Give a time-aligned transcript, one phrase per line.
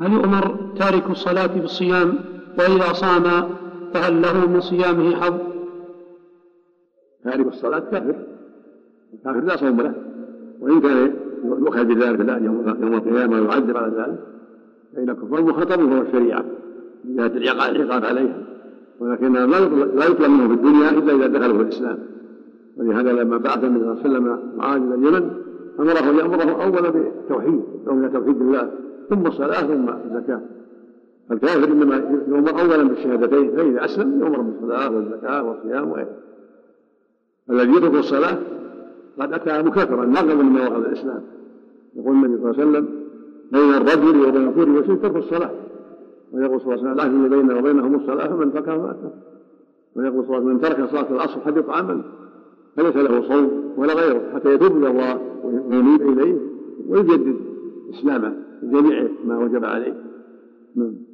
[0.00, 2.14] هل يؤمر تارك الصلاة بالصيام
[2.58, 3.22] وإذا صام
[3.94, 5.34] فهل له من صيامه حظ؟
[7.24, 8.14] تارك الصلاة كافر.
[9.14, 9.94] الكافر لا صوم له.
[10.60, 11.14] وإن كان
[11.44, 14.18] يؤخذ بذلك يوم القيامة ويعذب على ذلك
[14.94, 16.44] فإن الكفار مخاطبون هو الشريعة
[17.04, 18.42] من جهة العقاب عليها.
[19.00, 21.98] ولكنها لا يطلب منه في الدنيا إلا إذا دخلوا في الإسلام.
[22.76, 25.30] ولهذا لما بعث النبي صلى الله عليه وسلم معاذ إلى اليمن
[25.78, 28.70] أمره يأمره أولا بالتوحيد إلى توحيد الله
[29.10, 30.40] ثم الصلاة ثم الزكاة.
[31.32, 31.96] الكافر إنما
[32.28, 36.16] يؤمر أولا بالشهادتين فإذا أسلم يؤمر بالصلاة والزكاة والصيام وغيره.
[37.50, 38.38] الذي يترك الصلاة
[39.18, 41.22] قد أتى مكافرا ناقضا من واخذ الإسلام.
[41.96, 42.88] يقول النبي صلى الله عليه وسلم
[43.52, 45.50] بين الرجل وبين الكفر والشرك ترك الصلاة.
[46.32, 49.10] ويقول صلى الله عليه وسلم لا بيننا وبينهم الصلاة فمن تركها فأتى.
[49.96, 52.02] ويقول صلى الله عليه وسلم من ترك صلاة العصر حدث عمل
[52.78, 56.36] فليس له صوم ولا غيره حتى يتوب إلى الله وينيب إليه
[56.88, 57.36] ويجدد
[57.90, 59.94] إسلامه بجميع ما وجب عليه.
[60.76, 61.07] نعم.